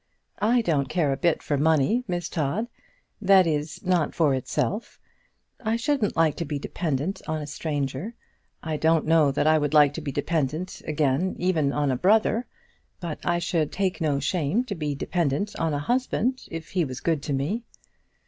[0.41, 2.67] I don't care a bit for money, Miss Todd;
[3.21, 4.97] that is, not for itself.
[5.63, 8.15] I shouldn't like to be dependent on a stranger;
[8.63, 12.47] I don't know that I would like to be dependent again even on a brother;
[12.99, 16.99] but I should take no shame to be dependent on a husband if he was
[16.99, 17.61] good to me."